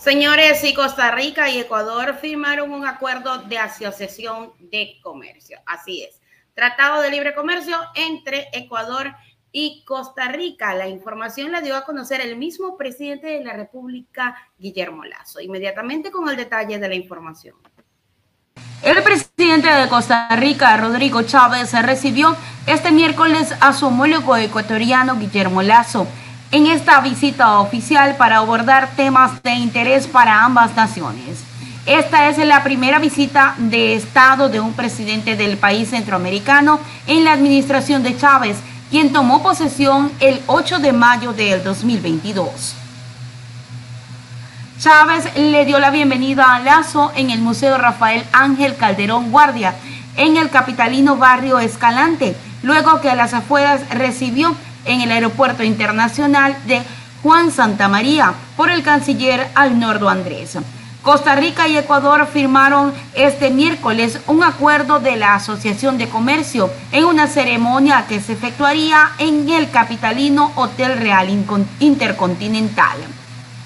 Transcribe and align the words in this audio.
Señores, 0.00 0.64
y 0.64 0.72
Costa 0.72 1.10
Rica 1.10 1.50
y 1.50 1.58
Ecuador 1.58 2.16
firmaron 2.18 2.72
un 2.72 2.86
acuerdo 2.86 3.36
de 3.36 3.58
asociación 3.58 4.52
de 4.58 4.98
comercio. 5.02 5.58
Así 5.66 6.02
es. 6.02 6.22
Tratado 6.54 7.02
de 7.02 7.10
libre 7.10 7.34
comercio 7.34 7.76
entre 7.94 8.48
Ecuador 8.54 9.14
y 9.52 9.84
Costa 9.84 10.28
Rica. 10.28 10.72
La 10.72 10.88
información 10.88 11.52
la 11.52 11.60
dio 11.60 11.76
a 11.76 11.84
conocer 11.84 12.22
el 12.22 12.38
mismo 12.38 12.78
presidente 12.78 13.26
de 13.26 13.44
la 13.44 13.52
República, 13.52 14.34
Guillermo 14.58 15.04
Lazo. 15.04 15.38
Inmediatamente 15.38 16.10
con 16.10 16.26
el 16.30 16.36
detalle 16.36 16.78
de 16.78 16.88
la 16.88 16.94
información. 16.94 17.56
El 18.82 19.02
presidente 19.02 19.68
de 19.68 19.86
Costa 19.90 20.34
Rica, 20.34 20.78
Rodrigo 20.78 21.20
Chávez, 21.24 21.74
recibió 21.82 22.34
este 22.66 22.90
miércoles 22.90 23.54
a 23.60 23.74
su 23.74 23.88
homólogo 23.88 24.34
ecuatoriano, 24.38 25.18
Guillermo 25.18 25.60
Lazo 25.60 26.06
en 26.52 26.66
esta 26.66 27.00
visita 27.00 27.60
oficial 27.60 28.16
para 28.16 28.38
abordar 28.38 28.90
temas 28.96 29.42
de 29.42 29.52
interés 29.52 30.06
para 30.06 30.44
ambas 30.44 30.74
naciones. 30.74 31.44
Esta 31.86 32.28
es 32.28 32.38
la 32.38 32.62
primera 32.62 32.98
visita 32.98 33.54
de 33.56 33.94
Estado 33.94 34.48
de 34.48 34.60
un 34.60 34.72
presidente 34.72 35.36
del 35.36 35.56
país 35.56 35.90
centroamericano 35.90 36.80
en 37.06 37.24
la 37.24 37.32
administración 37.32 38.02
de 38.02 38.16
Chávez, 38.16 38.56
quien 38.90 39.12
tomó 39.12 39.42
posesión 39.42 40.10
el 40.20 40.40
8 40.46 40.80
de 40.80 40.92
mayo 40.92 41.32
del 41.32 41.62
2022. 41.62 42.74
Chávez 44.80 45.36
le 45.36 45.64
dio 45.64 45.78
la 45.78 45.90
bienvenida 45.90 46.54
a 46.54 46.60
Lazo 46.60 47.12
en 47.14 47.30
el 47.30 47.40
Museo 47.40 47.78
Rafael 47.78 48.24
Ángel 48.32 48.76
Calderón 48.76 49.30
Guardia, 49.30 49.74
en 50.16 50.36
el 50.36 50.50
capitalino 50.50 51.16
barrio 51.16 51.60
Escalante, 51.60 52.34
luego 52.62 53.00
que 53.00 53.10
a 53.10 53.14
las 53.14 53.34
afueras 53.34 53.88
recibió 53.90 54.56
en 54.84 55.00
el 55.00 55.10
Aeropuerto 55.10 55.62
Internacional 55.62 56.56
de 56.66 56.82
Juan 57.22 57.50
Santa 57.50 57.88
María 57.88 58.34
por 58.56 58.70
el 58.70 58.82
canciller 58.82 59.48
Alnordo 59.54 60.08
Andrés. 60.08 60.58
Costa 61.02 61.34
Rica 61.34 61.66
y 61.66 61.78
Ecuador 61.78 62.28
firmaron 62.30 62.92
este 63.14 63.50
miércoles 63.50 64.20
un 64.26 64.42
acuerdo 64.42 65.00
de 65.00 65.16
la 65.16 65.34
Asociación 65.34 65.96
de 65.96 66.08
Comercio 66.10 66.70
en 66.92 67.06
una 67.06 67.26
ceremonia 67.26 68.04
que 68.06 68.20
se 68.20 68.34
efectuaría 68.34 69.12
en 69.18 69.48
el 69.48 69.70
capitalino 69.70 70.52
Hotel 70.56 70.98
Real 70.98 71.28
Intercontinental. 71.80 72.98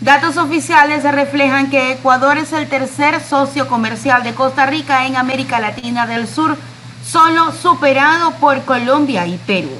Datos 0.00 0.38
oficiales 0.38 1.02
reflejan 1.02 1.68
que 1.68 1.92
Ecuador 1.92 2.38
es 2.38 2.52
el 2.52 2.68
tercer 2.68 3.20
socio 3.20 3.68
comercial 3.68 4.22
de 4.22 4.32
Costa 4.32 4.64
Rica 4.64 5.06
en 5.06 5.16
América 5.16 5.60
Latina 5.60 6.06
del 6.06 6.26
Sur, 6.26 6.56
solo 7.04 7.52
superado 7.52 8.30
por 8.32 8.62
Colombia 8.62 9.26
y 9.26 9.36
Perú. 9.38 9.70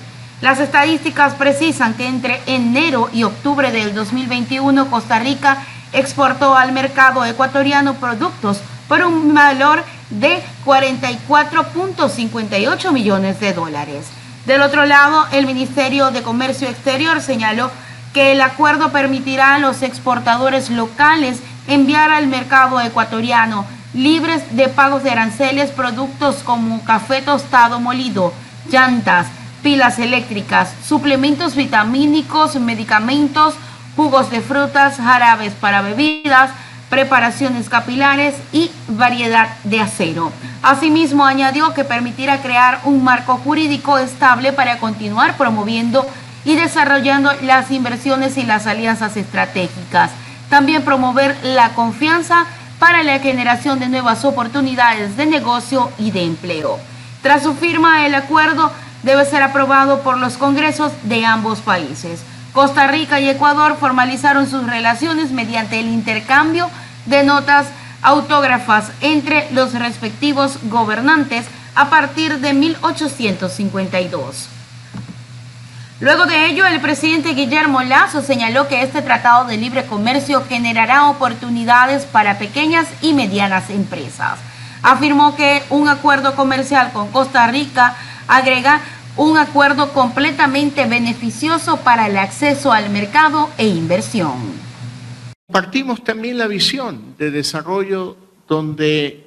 Las 0.41 0.61
estadísticas 0.61 1.35
precisan 1.35 1.95
que 1.95 2.07
entre 2.07 2.41
enero 2.47 3.11
y 3.13 3.25
octubre 3.25 3.73
del 3.73 3.93
2021 3.93 4.89
Costa 4.89 5.19
Rica 5.19 5.65
exportó 5.93 6.57
al 6.57 6.71
mercado 6.71 7.25
ecuatoriano 7.25 7.95
productos 7.95 8.61
por 8.87 9.05
un 9.05 9.35
valor 9.35 9.83
de 10.11 10.41
44.58 10.65 12.93
millones 12.93 13.41
de 13.41 13.53
dólares. 13.53 14.07
Del 14.47 14.63
otro 14.63 14.87
lado, 14.87 15.27
el 15.33 15.45
Ministerio 15.45 16.13
de 16.13 16.23
Comercio 16.23 16.69
Exterior 16.69 17.21
señaló 17.21 17.73
que 18.15 18.31
el 18.31 18.41
acuerdo 18.41 18.91
permitirá 18.91 19.57
a 19.57 19.59
los 19.59 19.83
exportadores 19.83 20.71
locales 20.71 21.41
enviar 21.67 22.13
al 22.13 22.29
mercado 22.29 22.81
ecuatoriano 22.81 23.67
libres 23.93 24.57
de 24.57 24.69
pagos 24.69 25.03
de 25.03 25.11
aranceles 25.11 25.71
productos 25.71 26.45
como 26.45 26.85
café 26.85 27.23
tostado 27.23 27.81
molido, 27.81 28.33
llantas, 28.71 29.27
pilas 29.63 29.99
eléctricas, 29.99 30.73
suplementos 30.87 31.55
vitamínicos, 31.57 32.57
medicamentos, 32.57 33.55
jugos 33.97 34.31
de 34.31 34.41
frutas, 34.41 34.97
jarabes 34.97 35.53
para 35.55 35.83
bebidas, 35.83 36.51
preparaciones 36.89 37.69
capilares 37.69 38.35
y 38.53 38.71
variedad 38.89 39.49
de 39.65 39.81
acero. 39.81 40.33
Asimismo, 40.63 41.25
añadió 41.25 41.75
que 41.75 41.85
permitirá 41.85 42.41
crear 42.41 42.81
un 42.85 43.05
marco 43.05 43.37
jurídico 43.37 43.99
estable 43.99 44.53
para 44.53 44.79
continuar 44.79 45.37
promoviendo 45.37 46.07
y 46.45 46.55
desarrollando 46.55 47.31
las 47.43 47.71
inversiones 47.71 48.37
y 48.39 48.45
las 48.45 48.67
alianzas 48.67 49.17
estratégicas. 49.17 50.11
También 50.49 50.83
promover 50.83 51.37
la 51.43 51.71
confianza 51.71 52.47
para 52.79 53.03
la 53.03 53.19
generación 53.19 53.81
de 53.81 53.89
nuevas 53.89 54.25
oportunidades 54.25 55.17
de 55.17 55.27
negocio 55.27 55.91
y 55.99 56.11
de 56.11 56.25
empleo. 56.25 56.79
Tras 57.23 57.43
su 57.43 57.55
firma, 57.55 58.07
el 58.07 58.15
acuerdo 58.15 58.73
debe 59.03 59.25
ser 59.25 59.43
aprobado 59.43 60.01
por 60.03 60.19
los 60.19 60.37
congresos 60.37 60.93
de 61.05 61.25
ambos 61.25 61.61
países. 61.61 62.21
Costa 62.53 62.87
Rica 62.87 63.21
y 63.21 63.29
Ecuador 63.29 63.77
formalizaron 63.79 64.49
sus 64.49 64.67
relaciones 64.67 65.31
mediante 65.31 65.79
el 65.81 65.87
intercambio 65.87 66.69
de 67.07 67.23
notas 67.23 67.67
autógrafas 68.03 68.91
entre 69.01 69.51
los 69.53 69.75
respectivos 69.75 70.59
gobernantes 70.65 71.47
a 71.75 71.91
partir 71.91 72.39
de 72.41 72.55
1852. 72.55 74.49
Luego 76.01 76.27
de 76.27 76.47
ello, 76.47 76.65
el 76.65 76.81
presidente 76.81 77.35
Guillermo 77.35 77.83
Lazo 77.83 78.23
señaló 78.23 78.69
que 78.69 78.83
este 78.83 79.03
tratado 79.03 79.47
de 79.47 79.57
libre 79.57 79.85
comercio 79.85 80.45
generará 80.49 81.09
oportunidades 81.09 82.05
para 82.05 82.39
pequeñas 82.39 82.87
y 83.01 83.15
medianas 83.15 83.69
empresas. 83.69 84.39
Afirmó 84.83 85.35
que 85.35 85.65
un 85.71 85.89
acuerdo 85.89 86.37
comercial 86.37 86.93
con 86.93 87.11
Costa 87.11 87.49
Rica 87.49 87.97
agrega 88.29 88.83
un 89.17 89.37
acuerdo 89.37 89.93
completamente 89.93 90.87
beneficioso 90.87 91.79
para 91.79 92.07
el 92.07 92.17
acceso 92.17 92.71
al 92.71 92.91
mercado 92.91 93.51
e 93.59 93.67
inversión. 93.67 94.37
Partimos 95.51 96.05
también 96.05 96.39
la 96.39 96.47
visión 96.47 97.17
de 97.19 97.31
desarrollo 97.31 98.17
donde 98.47 99.27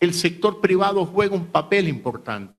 el 0.00 0.12
sector 0.12 0.60
privado 0.60 1.06
juega 1.06 1.34
un 1.34 1.46
papel 1.46 1.88
importante. 1.88 2.54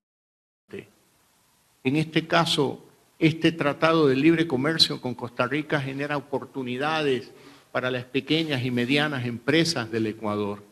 En 1.83 1.95
este 1.95 2.25
caso, 2.27 2.83
este 3.19 3.51
tratado 3.51 4.07
de 4.07 4.15
libre 4.15 4.47
comercio 4.47 4.99
con 4.99 5.15
Costa 5.15 5.47
Rica 5.47 5.79
genera 5.79 6.17
oportunidades 6.17 7.31
para 7.71 7.91
las 7.91 8.05
pequeñas 8.05 8.63
y 8.63 8.71
medianas 8.71 9.25
empresas 9.25 9.91
del 9.91 10.07
Ecuador. 10.07 10.63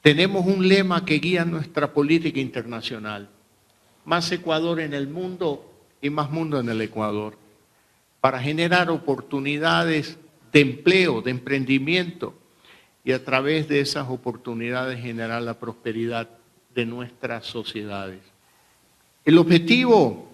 Tenemos 0.00 0.46
un 0.46 0.66
lema 0.66 1.04
que 1.04 1.18
guía 1.18 1.44
nuestra 1.44 1.92
política 1.92 2.40
internacional 2.40 3.28
más 4.08 4.32
Ecuador 4.32 4.80
en 4.80 4.94
el 4.94 5.06
mundo 5.06 5.70
y 6.00 6.08
más 6.08 6.30
mundo 6.30 6.58
en 6.58 6.70
el 6.70 6.80
Ecuador, 6.80 7.36
para 8.22 8.40
generar 8.40 8.90
oportunidades 8.90 10.16
de 10.50 10.60
empleo, 10.60 11.20
de 11.20 11.30
emprendimiento 11.30 12.32
y 13.04 13.12
a 13.12 13.22
través 13.22 13.68
de 13.68 13.80
esas 13.80 14.08
oportunidades 14.08 15.02
generar 15.02 15.42
la 15.42 15.58
prosperidad 15.58 16.26
de 16.74 16.86
nuestras 16.86 17.44
sociedades. 17.44 18.20
El 19.26 19.36
objetivo 19.36 20.26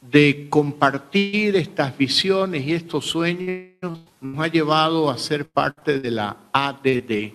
de 0.00 0.46
compartir 0.48 1.54
estas 1.56 1.98
visiones 1.98 2.64
y 2.64 2.72
estos 2.72 3.04
sueños 3.04 4.00
nos 4.22 4.42
ha 4.42 4.48
llevado 4.48 5.10
a 5.10 5.18
ser 5.18 5.50
parte 5.50 6.00
de 6.00 6.10
la 6.12 6.34
ADD, 6.50 7.34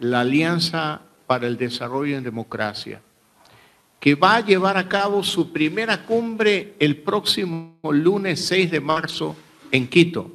la 0.00 0.20
Alianza 0.20 1.00
para 1.26 1.46
el 1.46 1.56
Desarrollo 1.56 2.18
en 2.18 2.22
Democracia 2.22 3.00
que 4.06 4.14
va 4.14 4.36
a 4.36 4.40
llevar 4.40 4.76
a 4.76 4.88
cabo 4.88 5.20
su 5.24 5.52
primera 5.52 6.04
cumbre 6.06 6.74
el 6.78 7.02
próximo 7.02 7.76
lunes 7.82 8.46
6 8.46 8.70
de 8.70 8.78
marzo 8.78 9.34
en 9.72 9.88
Quito. 9.88 10.30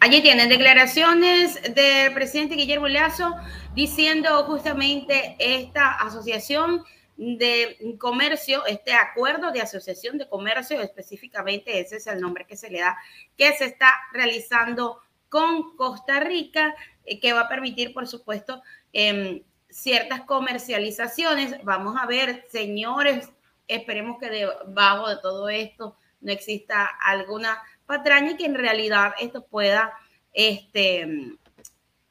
Allí 0.00 0.22
tienen 0.22 0.48
declaraciones 0.48 1.62
del 1.72 2.12
presidente 2.14 2.56
Guillermo 2.56 2.88
Lazo 2.88 3.32
diciendo 3.76 4.42
justamente 4.46 5.36
esta 5.38 5.92
asociación 5.92 6.82
de 7.16 7.94
comercio, 8.00 8.66
este 8.66 8.92
acuerdo 8.92 9.52
de 9.52 9.60
asociación 9.60 10.18
de 10.18 10.28
comercio, 10.28 10.80
específicamente 10.80 11.78
ese 11.78 11.98
es 11.98 12.08
el 12.08 12.20
nombre 12.20 12.44
que 12.44 12.56
se 12.56 12.70
le 12.70 12.80
da, 12.80 12.98
que 13.36 13.52
se 13.52 13.66
está 13.66 13.94
realizando 14.12 15.00
con 15.32 15.74
Costa 15.76 16.20
Rica, 16.20 16.74
eh, 17.06 17.18
que 17.18 17.32
va 17.32 17.40
a 17.40 17.48
permitir, 17.48 17.94
por 17.94 18.06
supuesto, 18.06 18.62
em, 18.92 19.42
ciertas 19.70 20.20
comercializaciones. 20.24 21.64
Vamos 21.64 21.96
a 21.98 22.04
ver, 22.04 22.46
señores, 22.50 23.30
esperemos 23.66 24.18
que 24.20 24.28
debajo 24.28 25.08
de 25.08 25.16
todo 25.22 25.48
esto 25.48 25.96
no 26.20 26.32
exista 26.32 26.84
alguna 26.84 27.62
patraña 27.86 28.32
y 28.32 28.36
que 28.36 28.44
en 28.44 28.56
realidad 28.56 29.14
esto 29.18 29.46
pueda 29.46 29.94
este, 30.34 31.38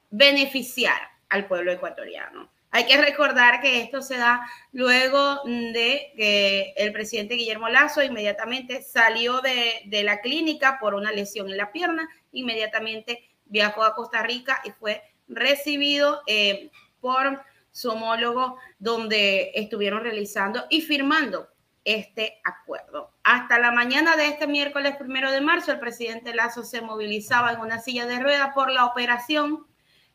beneficiar 0.09 0.99
al 1.29 1.45
pueblo 1.45 1.71
ecuatoriano. 1.71 2.49
Hay 2.73 2.85
que 2.85 2.97
recordar 2.97 3.61
que 3.61 3.81
esto 3.81 4.01
se 4.01 4.17
da 4.17 4.47
luego 4.71 5.41
de 5.45 6.13
que 6.15 6.73
el 6.77 6.93
presidente 6.93 7.35
Guillermo 7.35 7.67
Lazo 7.67 8.01
inmediatamente 8.01 8.81
salió 8.81 9.41
de, 9.41 10.03
la 10.03 10.21
clínica 10.21 10.77
por 10.79 10.95
una 10.95 11.11
lesión 11.11 11.49
en 11.49 11.57
la 11.57 11.73
pierna 11.73 12.07
inmediatamente 12.31 13.29
viajó 13.45 13.83
a 13.83 13.93
Costa 13.93 14.23
Rica 14.23 14.61
y 14.63 14.71
fue 14.71 15.03
recibido 15.27 16.21
eh, 16.27 16.71
por 17.01 17.43
su 17.71 17.89
homólogo 17.89 18.57
donde 18.79 19.51
estuvieron 19.55 20.01
realizando 20.03 20.65
y 20.69 20.81
firmando 20.81 21.49
este 21.83 22.39
acuerdo. 22.45 23.11
Hasta 23.23 23.59
la 23.59 23.71
mañana 23.71 24.15
de 24.15 24.27
este 24.27 24.47
miércoles 24.47 24.95
primero 24.97 25.31
de 25.31 25.41
marzo, 25.41 25.73
el 25.73 25.79
presidente 25.79 26.33
Lazo 26.33 26.63
se 26.63 26.81
movilizaba 26.81 27.51
en 27.51 27.59
una 27.59 27.79
silla 27.79 28.05
de 28.05 28.19
ruedas 28.19 28.51
por 28.53 28.71
la 28.71 28.85
operación 28.85 29.67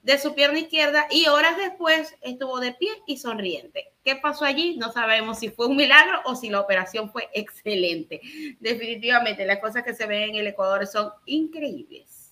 de 0.06 0.18
su 0.18 0.36
pierna 0.36 0.60
izquierda 0.60 1.08
y 1.10 1.26
horas 1.26 1.56
después 1.56 2.14
estuvo 2.22 2.60
de 2.60 2.72
pie 2.72 2.90
y 3.08 3.16
sonriente. 3.16 3.92
¿Qué 4.04 4.14
pasó 4.14 4.44
allí? 4.44 4.76
No 4.76 4.92
sabemos 4.92 5.40
si 5.40 5.50
fue 5.50 5.66
un 5.66 5.76
milagro 5.76 6.20
o 6.26 6.36
si 6.36 6.48
la 6.48 6.60
operación 6.60 7.10
fue 7.10 7.28
excelente. 7.34 8.20
Definitivamente, 8.60 9.44
las 9.44 9.58
cosas 9.58 9.82
que 9.82 9.94
se 9.94 10.06
ven 10.06 10.30
en 10.30 10.34
el 10.36 10.46
Ecuador 10.46 10.86
son 10.86 11.10
increíbles. 11.24 12.25